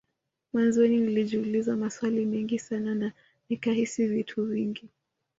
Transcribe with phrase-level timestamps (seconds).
[0.53, 3.13] Mwanzoni nilijiuliza maswali mengi sana na
[3.49, 4.89] nikahisi vitu vingi